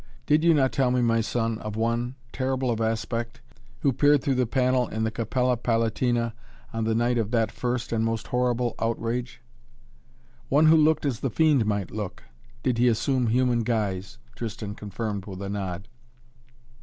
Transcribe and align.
Did 0.25 0.43
you 0.43 0.55
not 0.55 0.71
tell 0.71 0.89
me, 0.89 1.03
my 1.03 1.21
son, 1.21 1.59
of 1.59 1.75
one, 1.75 2.15
terrible 2.33 2.71
of 2.71 2.81
aspect, 2.81 3.39
who 3.81 3.93
peered 3.93 4.23
through 4.23 4.33
the 4.33 4.47
panel 4.47 4.87
in 4.87 5.03
the 5.03 5.11
Capella 5.11 5.57
Palatina 5.57 6.33
on 6.73 6.85
the 6.85 6.95
night 6.95 7.19
of 7.19 7.29
that 7.29 7.51
first 7.51 7.91
and 7.91 8.03
most 8.03 8.29
horrible 8.29 8.73
outrage?" 8.79 9.43
"One 10.49 10.65
who 10.65 10.75
looked 10.75 11.05
as 11.05 11.19
the 11.19 11.29
Fiend 11.29 11.67
might 11.67 11.91
look, 11.91 12.23
did 12.63 12.79
he 12.79 12.87
assume 12.87 13.27
human 13.27 13.59
guise," 13.61 14.17
Tristan 14.35 14.73
confirmed 14.73 15.27
with 15.27 15.39
a 15.39 15.49
nod. 15.49 15.87